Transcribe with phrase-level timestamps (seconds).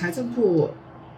[0.00, 0.70] 财政部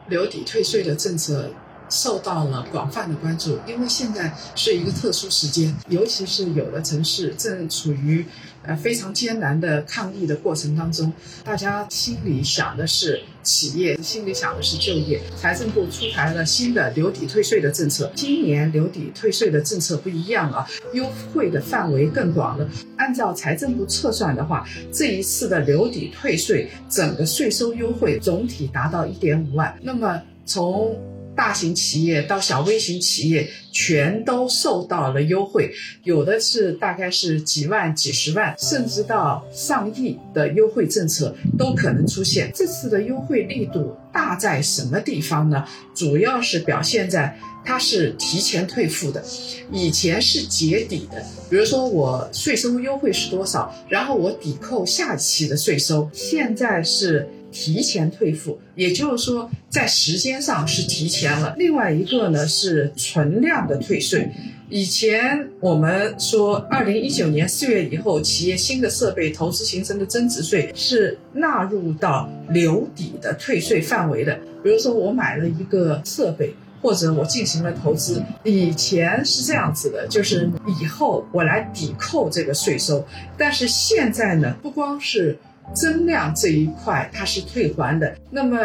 [0.08, 1.48] 留抵退税的政策
[1.88, 8.24] 受到了广泛的关注，因为现在是一个特殊时间，尤其是有的城市正处于
[8.62, 11.12] 呃非常艰难的抗疫的过程当中，
[11.44, 15.20] 大家心里想的是企业，心里想的是就业。
[15.36, 21.04] 财政部出台了新的留抵退税的政策，今年留抵退税的政策不一样啊，优
[21.34, 22.68] 惠的范围更广了。
[22.96, 29.76] 按照财政部测算的话，这一次的留抵退税整个税收优惠总体达到一点五万。
[29.82, 30.96] 那么从
[31.34, 35.72] 大型企业到小微型企业，全都受到了优惠，
[36.04, 42.50] 有的是大概是几万、几十万，甚至到上亿的优惠政策都可能出现。
[42.54, 45.66] 这次的优惠力度大在什么地方呢？
[45.94, 49.24] 主要是表现在它是提前退付的，
[49.72, 51.24] 以前是结底的。
[51.48, 57.26] 比如说我税收优惠是多少，然后我抵扣下期的税收，现在是。
[57.52, 61.54] 提前退付，也就是说在时间上是提前了。
[61.58, 64.28] 另外一个呢是存量的退税，
[64.68, 74.34] 以前我们说二零一九年四月以后，企业新的设备投资形成的增值税是纳入到留抵的退税范围的。
[74.64, 80.50] 比如说我买了一个设备，或者我进行了投资，以前是这样子的，就是
[80.80, 83.04] 以后我来抵扣这个税收，
[83.36, 85.36] 但是现在呢，不光是。
[85.74, 88.58] 增量这一块它是退还的，那么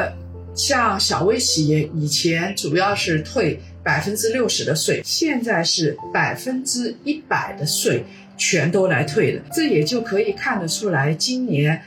[0.55, 8.03] 像小微企业以前主要是退百分之六十的税，现在是百分之一百的税
[8.37, 11.79] 全都来退了，这也就可以看得出来，今年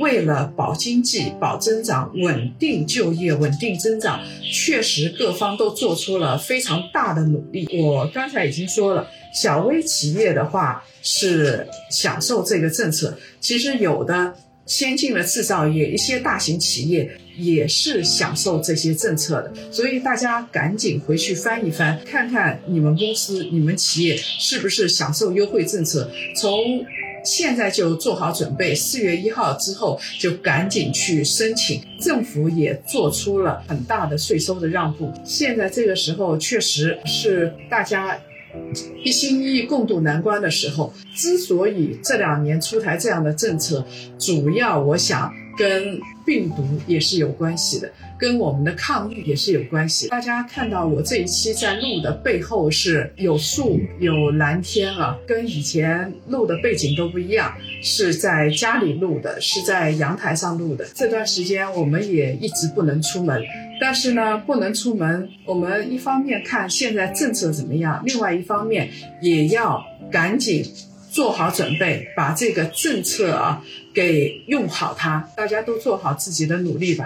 [0.00, 4.20] 为了保经济、保增长、稳定就业、稳定增长，
[4.52, 7.66] 确实各方都做出了非常大的努力。
[7.80, 14.34] 我刚才已经说了，小微企业的话是享受这个政策，其实有的。
[14.66, 26.10] 先进的制造业，一些大型企业也是享受这些政策的，所以大家赶紧回去翻一翻，看看你们公司、你们企业是不是享受优惠政策。
[26.34, 26.84] 从
[27.24, 31.80] 现在就做好准备，四月一号之后就赶紧去申请。
[32.00, 38.20] 政府也做出了很大的税收的让步，现在这个时候确实是大家。
[39.04, 43.84] 一心一意共度难关的时候，之所以这两年出台这样的政策，
[44.18, 50.08] 主要我想跟病毒也是有关系的，跟我们的抗疫也是有关系。
[50.08, 60.84] 大家看到我这一期在录的背后是有树有蓝天啊，跟以前录的背景都不一样，是在家里录的，是在阳台上录的。
[60.94, 63.42] 这段时间我们也一直不能出门。
[63.80, 65.28] 但是呢，不能出门。
[65.44, 68.88] 我们一方面看现在政策怎么样，另外一方面
[69.20, 70.64] 也要赶紧
[71.10, 73.62] 做好准备，把这个政策啊
[73.94, 75.28] 给用好它。
[75.36, 77.04] 大家都做好自己的努力吧。